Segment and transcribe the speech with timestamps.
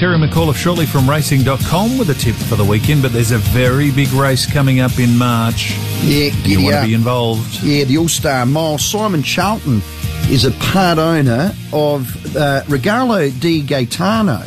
[0.00, 3.90] Terry McAuliffe shortly from racing.com with a tip for the weekend, but there's a very
[3.90, 5.72] big race coming up in March.
[6.04, 6.80] Yeah, You want up.
[6.84, 7.62] to be involved.
[7.62, 8.78] Yeah, the All Star Mile.
[8.78, 9.82] Simon Charlton
[10.30, 14.42] is a part owner of uh, Regalo di Gaetano.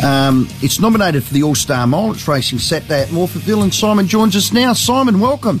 [0.00, 2.12] Um, it's nominated for the All Star Mile.
[2.12, 4.74] It's racing Saturday at Morphettville, and Simon joins us now.
[4.74, 5.60] Simon, welcome.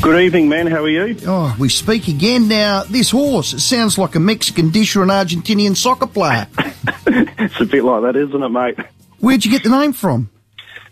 [0.00, 0.68] Good evening, man.
[0.68, 1.18] How are you?
[1.26, 2.84] Oh, we speak again now.
[2.84, 6.46] This horse it sounds like a Mexican dish or an Argentinian soccer player.
[7.06, 8.78] It's a bit like that, isn't it, mate?
[9.20, 10.30] Where'd you get the name from?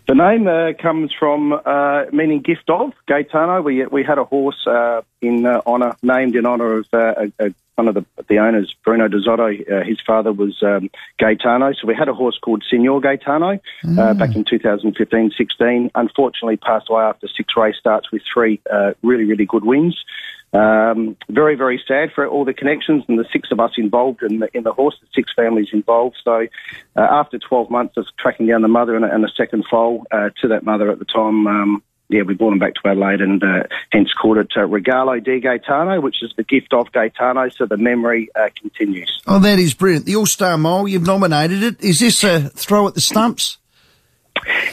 [0.09, 3.63] The name uh, comes from uh, meaning gift of Gaetano.
[3.63, 7.47] We we had a horse uh, in uh, honour, named in honour of uh, a,
[7.47, 9.49] a, one of the, the owners, Bruno Dezotto.
[9.71, 10.91] Uh, his father was um,
[11.21, 13.61] Gaetano, so we had a horse called Senor Gaetano
[13.99, 15.91] uh, back in 2015-16.
[15.95, 19.97] Unfortunately, passed away after six race starts with three uh, really really good wins.
[20.53, 24.41] Um, very, very sad for all the connections and the six of us involved in
[24.41, 26.17] the, in the horse, the six families involved.
[26.23, 26.47] So,
[26.95, 30.05] uh, after 12 months of tracking down the mother and a, and a second foal
[30.11, 33.23] uh, to that mother at the time, um, yeah, we brought him back to Adelaide
[33.23, 37.49] and uh, hence called it uh, Regalo di Gaetano, which is the gift of Gaetano.
[37.49, 39.23] So the memory uh, continues.
[39.27, 40.05] Oh, that is brilliant.
[40.05, 41.81] The All Star Mile, you've nominated it.
[41.81, 43.57] Is this a throw at the stumps?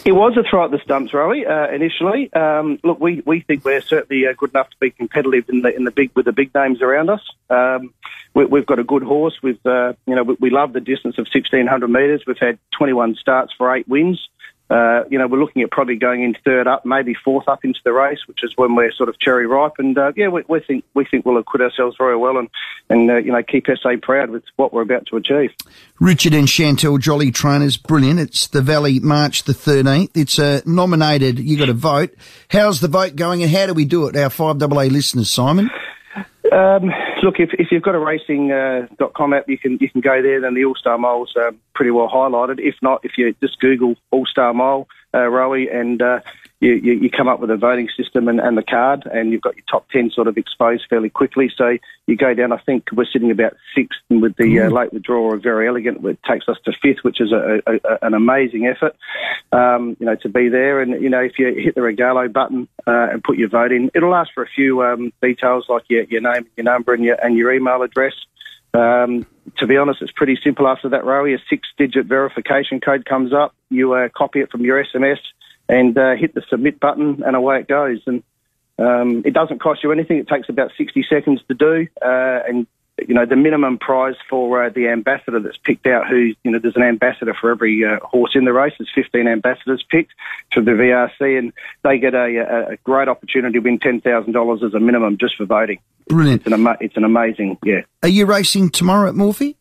[0.05, 1.47] It was a throw at the stumps, Rowie.
[1.47, 5.49] Uh, initially, um, look, we, we think we're certainly uh, good enough to be competitive
[5.49, 7.21] in the in the big with the big names around us.
[7.49, 7.93] Um,
[8.33, 9.37] we, we've got a good horse.
[9.43, 12.23] With uh, you know, we, we love the distance of sixteen hundred metres.
[12.25, 14.27] We've had twenty one starts for eight wins.
[14.69, 17.79] Uh, you know, we're looking at probably going in third up, maybe fourth up into
[17.83, 19.73] the race, which is when we're sort of cherry ripe.
[19.79, 22.49] And uh, yeah, we, we think we think we'll acquit ourselves very well and
[22.89, 25.51] and uh, you know keep SA proud with what we're about to achieve.
[25.99, 28.19] Richard and Chantel Jolly trainers, brilliant.
[28.19, 30.11] It's the Valley March the 13th.
[30.15, 32.13] It's uh, nominated, you got to vote.
[32.49, 34.15] How's the vote going and how do we do it?
[34.15, 35.69] Our 5AA listeners, Simon?
[36.51, 36.91] Um,
[37.23, 40.41] look, if, if you've got a racing.com app, you can you can go there.
[40.41, 42.59] Then the All Star Mile's um, pretty well highlighted.
[42.59, 46.19] If not, if you just Google All Star Mile, uh, Rowie, and uh,
[46.61, 49.41] you, you, you come up with a voting system and, and the card, and you've
[49.41, 51.49] got your top ten sort of exposed fairly quickly.
[51.55, 52.51] So you go down.
[52.51, 56.03] I think we're sitting about sixth, and with the uh, late withdrawal of Very Elegant,
[56.05, 58.95] it takes us to fifth, which is a, a, a, an amazing effort.
[59.53, 62.67] Um, you know, to be there, and you know, if you hit the Regalo button
[62.85, 66.03] uh, and put your vote in, it'll ask for a few um, details like your,
[66.03, 68.13] your name, your number, and your and your email address.
[68.73, 69.25] Um,
[69.57, 71.35] to be honest, it's pretty simple after that, Rowie.
[71.35, 73.55] A six-digit verification code comes up.
[73.69, 75.19] You uh, copy it from your SMS
[75.69, 78.01] and uh, hit the submit button, and away it goes.
[78.07, 78.23] And
[78.79, 80.17] um, it doesn't cost you anything.
[80.17, 81.87] It takes about 60 seconds to do.
[82.01, 82.67] Uh, and,
[83.07, 86.59] you know, the minimum prize for uh, the ambassador that's picked out, who, you know,
[86.59, 88.73] there's an ambassador for every uh, horse in the race.
[88.79, 90.11] There's 15 ambassadors picked
[90.53, 91.53] for the VRC, and
[91.83, 95.79] they get a, a, great opportunity to win $10,000 as a minimum just for voting.
[96.07, 96.41] Brilliant.
[96.41, 97.81] It's an, ama- it's an amazing, yeah.
[98.01, 99.55] Are you racing tomorrow at Morphy?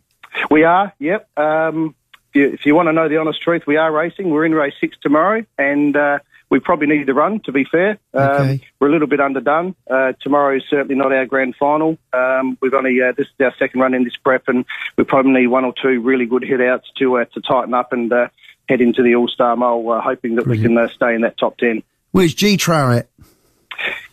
[0.50, 1.28] We are, yep.
[1.36, 1.94] Um,
[2.34, 4.30] you, if you want to know the honest truth, we are racing.
[4.30, 6.18] We're in race six tomorrow, and uh,
[6.50, 7.98] we probably need to run, to be fair.
[8.14, 8.60] Um, Okay.
[8.80, 9.74] We're a little bit underdone.
[9.90, 11.98] Uh, tomorrow is certainly not our grand final.
[12.12, 14.64] Um, we've only, uh, this is our second run in this prep, and
[14.96, 17.92] we probably need one or two really good hit outs to, uh, to tighten up
[17.92, 18.28] and uh,
[18.68, 21.36] head into the All Star Mile, uh, hoping that we can uh, stay in that
[21.38, 21.82] top 10.
[22.12, 23.08] Where's Gytrash at?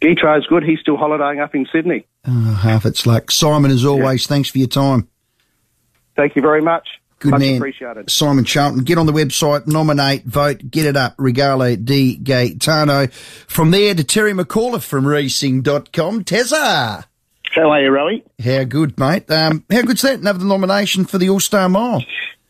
[0.01, 0.63] Gytrash is good.
[0.63, 2.05] He's still holidaying up in Sydney.
[2.27, 3.31] Oh, half its luck.
[3.31, 5.07] Simon, as always, thanks for your time.
[6.15, 6.87] Thank you very much.
[7.25, 7.55] Good Much man.
[7.57, 8.09] appreciated.
[8.09, 8.83] Simon Charlton.
[8.83, 11.17] Get on the website, nominate, vote, get it up.
[11.17, 13.07] Regalo di Gaetano.
[13.47, 16.23] From there to Terry McAuliffe from racing.com.
[16.23, 17.05] Tezza.
[17.53, 18.23] How are you, Rowie?
[18.43, 19.29] How good, mate?
[19.31, 20.19] Um, how good's that?
[20.19, 22.03] Another nomination for the All Star Mile.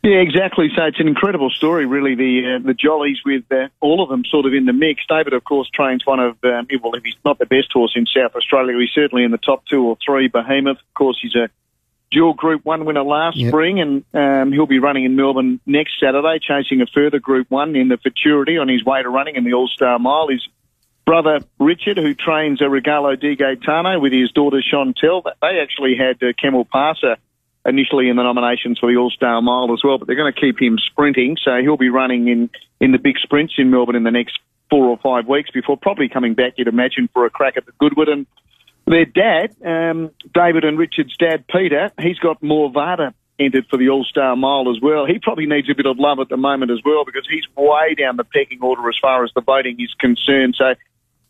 [0.04, 0.70] Yeah, exactly.
[0.76, 2.14] So it's an incredible story, really.
[2.16, 5.02] The uh, the jollies with uh, all of them sort of in the mix.
[5.10, 8.06] David, of course, trains one of um, well, if he's not the best horse in
[8.06, 10.28] South Australia, he's certainly in the top two or three.
[10.28, 11.50] Behemoth, of course, he's a
[12.16, 13.50] dual Group One winner last Yep.
[13.52, 17.76] spring, and um, he'll be running in Melbourne next Saturday, chasing a further Group One
[17.76, 20.30] in the Futurity on his way to running in the All Star Mile.
[20.30, 20.48] His
[21.06, 26.24] brother Richard, who trains a Regalo di Gaetano with his daughter Chantel, they actually had
[26.24, 27.18] uh, Camel Passer
[27.66, 30.40] initially in the nominations for the All Star Mile as well, but they're going to
[30.40, 34.04] keep him sprinting, so he'll be running in in the big sprints in Melbourne in
[34.04, 34.40] the next
[34.70, 37.72] four or five weeks before probably coming back, you'd imagine, for a crack at the
[37.80, 38.10] Goodwood.
[38.10, 38.26] And
[38.86, 43.90] their dad, um, David and Richard's dad, Peter, he's got more Vada entered for the
[43.90, 45.06] All Star Mile as well.
[45.06, 47.96] He probably needs a bit of love at the moment as well because he's way
[47.96, 50.56] down the pecking order as far as the voting is concerned.
[50.58, 50.76] So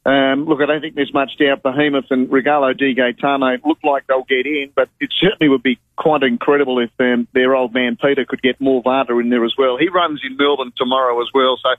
[0.06, 4.06] um, look, I don't think there's much doubt Behemoth and Regalo di Gaetano look like
[4.06, 7.98] they'll get in, but it certainly would be quite incredible if um, their old man
[8.00, 9.78] Peter could get more Vata in there as well.
[9.78, 11.70] He runs in Melbourne tomorrow as well, so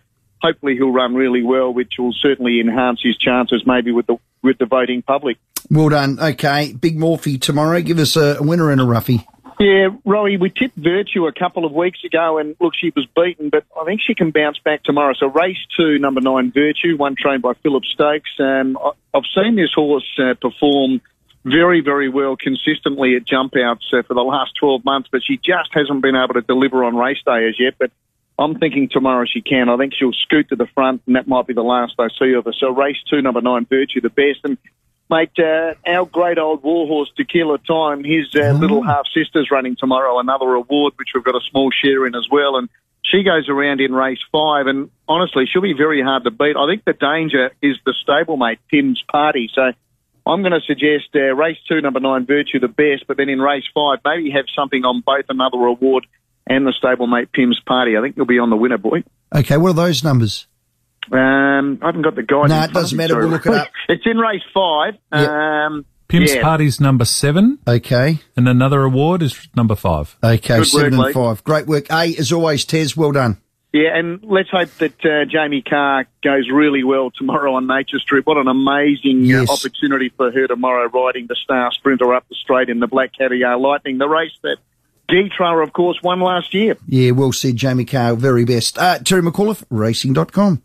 [0.47, 4.59] hopefully he'll run really well, which will certainly enhance his chances maybe with the with
[4.59, 5.39] the voting public.
[5.71, 6.19] Well done.
[6.21, 7.81] Okay, big Morphy tomorrow.
[7.81, 9.27] Give us a, winner and a roughie.
[9.59, 13.49] Yeah, Rowie, we tipped Virtue a couple of weeks ago, and look, she was beaten,
[13.49, 15.15] but I think she can bounce back tomorrow.
[15.19, 18.31] So, race two, number nine, Virtue, one trained by Philip Stokes.
[18.39, 18.79] Um,
[19.15, 21.01] I've seen this horse uh, perform
[21.43, 25.39] very, very well consistently at jump outs uh, for the last 12 months, but she
[25.39, 27.75] just hasn't been able to deliver on race day as yet.
[27.79, 27.91] But
[28.39, 29.69] I'm thinking tomorrow she can.
[29.69, 32.33] I think she'll scoot to the front, and that might be the last I see
[32.35, 32.53] of her.
[32.53, 34.41] So, race two, number nine, Virtue, the best.
[34.45, 34.59] And
[35.09, 38.53] Mate, uh, our great old warhorse, Tequila Time, his uh, Oh.
[38.59, 42.27] little half sister's running tomorrow, another award which we've got a small share in as
[42.29, 42.57] well.
[42.57, 42.69] And
[43.05, 46.57] she goes around in race five, and honestly, she'll be very hard to beat.
[46.57, 49.49] I think the danger is the stablemate, Pim's Party.
[49.55, 49.71] So
[50.27, 53.41] I'm going to suggest uh, race two, number nine, Virtue, the best, but then in
[53.41, 56.05] race five, maybe have something on both another award
[56.47, 57.97] and the stablemate, Pim's Party.
[57.97, 59.03] I think you'll be on the winner, boy.
[59.35, 60.47] Okay, what are those numbers?
[61.13, 62.49] Um, I haven't got the guide.
[62.49, 63.17] No, in it doesn't me, matter.
[63.19, 63.69] We'll look it up.
[63.89, 64.95] It's in race five.
[65.13, 65.67] Yeah.
[65.67, 66.43] Um, Pim's yeah.
[66.43, 70.17] Party's number seven, Okay, and another award is number five.
[70.23, 71.15] okay, Good seven work, and mate.
[71.15, 71.45] five.
[71.45, 71.91] Great work.
[71.91, 73.41] A, as always, Tez, well done.
[73.73, 78.25] Yeah, and let's hope that uh, Jamie Kah goes really well tomorrow on Nature Strip.
[78.27, 79.51] What an amazing Yes.
[79.51, 83.11] uh, opportunity for her tomorrow, riding the Star Sprinter up the straight in the Black
[83.19, 84.57] Caviar Lightning, the race that
[85.09, 86.77] Gytrash, of course, won last year.
[86.87, 88.15] Yeah, well said, Jamie Kah.
[88.15, 88.79] Very best.
[88.79, 90.63] Uh, Terry McAuliffe, racing.com.